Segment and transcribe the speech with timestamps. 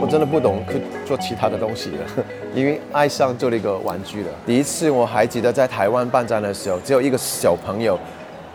[0.00, 2.24] 我真的不懂去做其他的东西了，
[2.54, 4.28] 因为爱上做了一个玩具了。
[4.46, 7.98] 第一次我还记得在台湾办展的时候，只有一个小朋友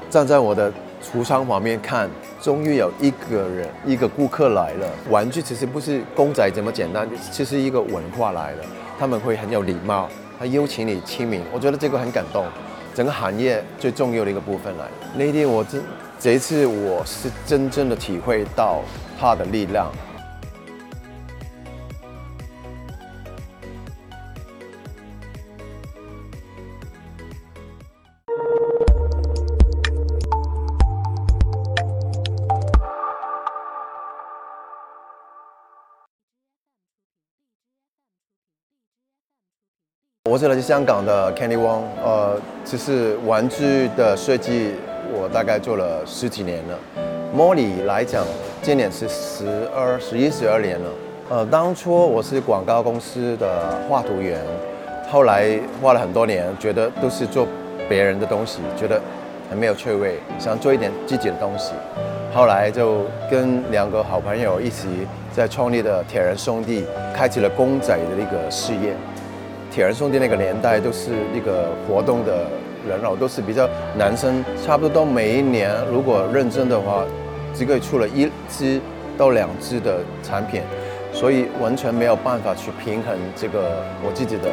[0.10, 0.72] 站在我的
[1.04, 2.10] 橱窗旁边看，
[2.42, 4.90] 终于有一个人一个顾客来了。
[5.12, 8.66] 玩具其实不是公仔这么简单，其实一个文化来了，
[8.98, 10.10] 他们会很有礼貌，
[10.40, 12.46] 他邀请你签名，我觉得这个很感动。
[12.94, 14.86] 整个行业最重要的一个部分来，
[15.16, 15.80] 那天我这
[16.20, 18.82] 这一次我是真正的体会到
[19.20, 19.92] 它的力量。
[40.34, 44.72] 我是来自香港的 Kenny Wong，呃，其实玩具的设计
[45.14, 46.80] 我大概做了十几年了。
[47.38, 48.26] Molly 来讲，
[48.60, 49.46] 今年是十
[49.76, 50.90] 二、十一、十二年了。
[51.30, 54.42] 呃，当初我是广告公司的画图员，
[55.08, 57.48] 后来画了很多年，觉得都是做
[57.88, 59.00] 别人的东西，觉得
[59.52, 61.74] 很没有趣味，想做一点自己的东西。
[62.34, 64.88] 后来就跟两个好朋友一起
[65.32, 66.84] 在创立的铁人兄弟，
[67.14, 68.96] 开启了公仔的一个事业。
[69.74, 72.46] 铁人兄弟那个年代都是一个活动的
[72.88, 73.68] 人哦，都是比较
[73.98, 77.04] 男生，差不多都每一年如果认真的话，
[77.56, 78.80] 只可以出了一支
[79.18, 80.62] 到两支的产品，
[81.12, 84.52] 所以完全没有办法去平衡这个我自己的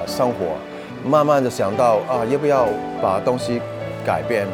[0.00, 0.56] 呃生活。
[1.04, 2.66] 慢慢的想到啊，要不要
[3.00, 3.62] 把东西
[4.04, 4.48] 改变，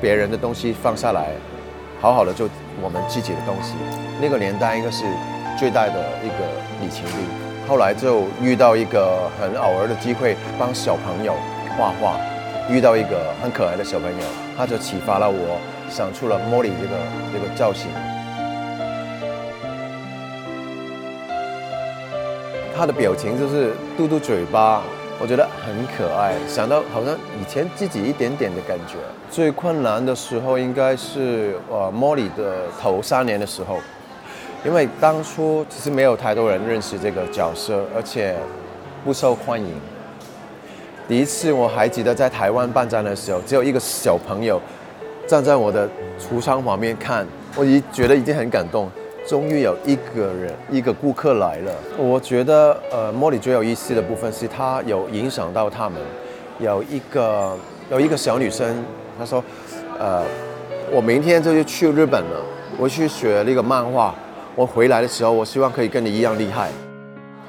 [0.00, 1.28] 别人的东西放下来，
[2.00, 2.48] 好好的做
[2.82, 3.74] 我们自己的东西。
[4.20, 5.04] 那个年代应该是
[5.56, 7.45] 最大的一个里程碑。
[7.68, 11.34] 后来就遇到一个很偶尔的机会，帮小朋友
[11.76, 12.16] 画画，
[12.70, 14.24] 遇到一个很可爱的小朋友，
[14.56, 15.58] 他就启发了我，
[15.90, 16.96] 想出了莫莉这个
[17.32, 17.90] 这个造型。
[22.76, 24.82] 他的表情就是嘟嘟嘴巴，
[25.18, 28.94] 我觉得很可爱，想到好像以前自己一点点的感觉。
[29.28, 33.80] 最困难的时候应该是呃莫莉的头三年的时候。
[34.66, 38.34] 因为当初其实没有太多人认识这个角色，而且
[39.04, 39.68] 不受欢迎。
[41.06, 44.60] 第一次我还记得在台湾办展的时候，只有一个小朋友
[45.24, 45.88] 站在我的
[46.18, 48.90] 橱窗旁边看，我已觉得已经很感动。
[49.24, 51.72] 终于有一个人，一个顾客来了。
[51.96, 56.00] 我觉得呃，莫莉最有意思的部分是她有影响到他们。
[56.58, 57.56] 有一个
[57.88, 58.84] 有一个小女生，
[59.16, 59.42] 她说
[60.00, 60.24] ：“呃，
[60.90, 62.40] 我明天就去日本了，
[62.76, 64.12] 我去学那个漫画。”
[64.56, 66.70] 我回来的时候，我希望可以跟你一样厉害。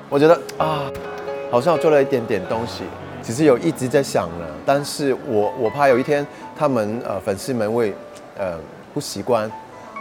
[0.09, 0.91] 我觉得啊，
[1.49, 2.83] 好像我做了一点点东西，
[3.23, 4.45] 只是有一直在想呢。
[4.65, 7.93] 但是我我怕有一天他们呃粉丝们会
[8.37, 8.57] 呃
[8.93, 9.49] 不习惯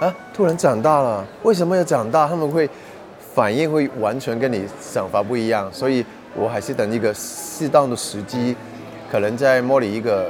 [0.00, 2.26] 啊，突然长大了，为什么要长大？
[2.26, 2.68] 他们会
[3.34, 5.72] 反应会完全跟你想法不一样。
[5.72, 8.56] 所以我还是等一个适当的时机，
[9.12, 10.28] 可能在摸里一个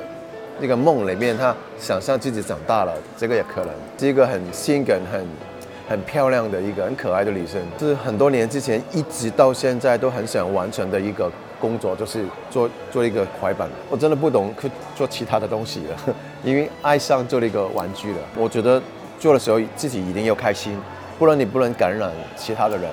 [0.60, 5.26] 那个梦里面，他想象自己长大了，这个也可能是一个很性感很。
[5.88, 11.30] 很漂亮的一个很可爱的女生，是很多年之前一直到现在都很想完成的一个
[11.60, 13.69] 工作，就是做做一个快板。
[13.88, 18.19] 我真的不懂去做其他的东西了， 因为爱上做了一个玩具了。
[18.36, 18.82] 我觉得
[19.19, 20.76] 做的时候自己一定要开心，
[21.19, 22.91] 不然你不能感染其他的人。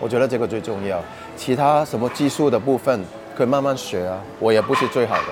[0.00, 1.00] 我觉得这个最重要。
[1.36, 3.04] 其他什么技术的部分
[3.36, 5.22] 可以慢慢学啊，我也不是最好的。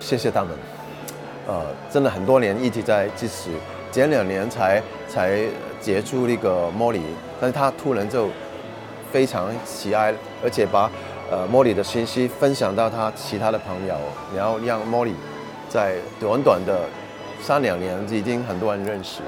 [0.00, 0.50] 谢谢他们，
[1.46, 3.50] 呃，真的很多年一直在支持。
[3.92, 5.40] 前两年才才
[5.80, 7.00] 接触那个莫里，
[7.40, 8.28] 但是他突然就
[9.10, 10.14] 非常喜爱，
[10.44, 10.88] 而且把
[11.28, 13.94] 呃莫里的信息分享到他其他的朋友，
[14.36, 15.12] 然后让莫里
[15.68, 16.82] 在短短的
[17.42, 19.22] 三两年已经很多人认识。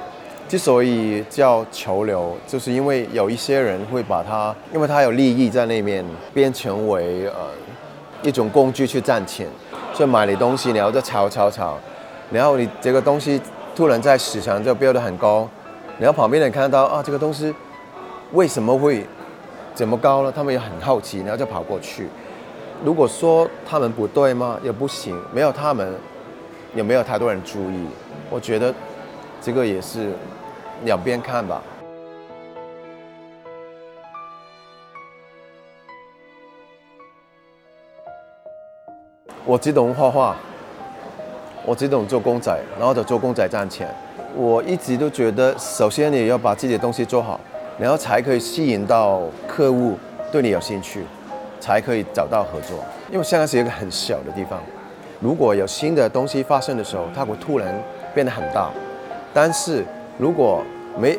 [0.48, 7.48] 之所以叫潮流，就是因为有一些人会把它，因为它有利益在那面，变成为呃
[8.22, 9.48] 一种工具去赚钱，
[9.92, 11.76] 所以买你东西，然后就炒炒炒，
[12.30, 13.40] 然后你这个东西。
[13.74, 15.48] 突然在市场就标得很高，
[15.98, 17.54] 然后旁边人看到啊，这个东西
[18.32, 19.06] 为什么会
[19.74, 20.30] 这么高呢？
[20.30, 22.06] 他们也很好奇，然后就跑过去。
[22.84, 24.58] 如果说他们不对吗？
[24.62, 25.94] 也不行，没有他们，
[26.74, 27.86] 也没有太多人注意。
[28.28, 28.74] 我觉得
[29.40, 30.12] 这个也是
[30.84, 31.62] 两边看吧。
[39.46, 40.36] 我只懂画画。
[41.64, 43.88] 我只懂做公仔，然后就做公仔赚钱。
[44.34, 47.38] 我一直都觉得，首先你要把自己的东西做好，
[47.78, 49.98] 然后才可以吸引到客户
[50.30, 51.04] 对你有兴趣，
[51.60, 52.78] 才可以找到合作。
[53.10, 54.58] 因为香港是一个很小的地方，
[55.20, 57.78] 如果有新的东西发生的时候，它会突然
[58.14, 58.70] 变得很大。
[59.34, 59.84] 但是
[60.18, 60.62] 如果
[60.98, 61.18] 没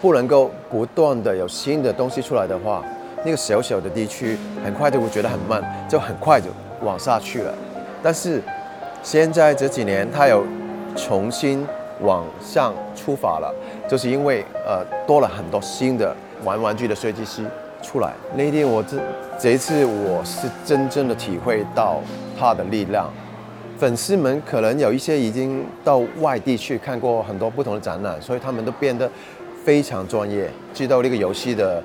[0.00, 2.84] 不能够不断的有新的东西出来的话，
[3.24, 6.48] 那个小小的地区很快就会觉得很慢，就很快就
[6.82, 7.54] 往下去了。
[8.02, 8.42] 但是
[9.04, 10.42] 现在这几年，它有
[10.96, 11.64] 重新
[12.00, 13.54] 往上出发了，
[13.86, 17.44] 就是因为呃多了很多新的玩玩具的设计师
[17.82, 18.14] 出来。
[18.34, 18.96] 那天我这
[19.38, 22.00] 这一次我是真正的体会到
[22.38, 23.12] 它的力量。
[23.76, 29.10] 粉丝们可能有一些已经到外地去看过很多不同的展览，所以他们都变得
[29.62, 31.82] 非常专业，知道这个游戏的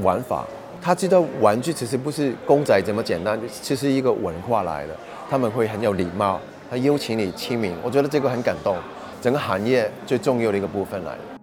[0.00, 0.46] 玩法。
[0.80, 4.94] 他知道玩具其实不是公仔这么简单，其实一个文化来的。
[5.30, 6.40] 他们会很有礼貌，
[6.70, 8.78] 他邀请你签名，我觉得这个很感动。
[9.20, 11.37] 整个行业最重要的一个部分来了。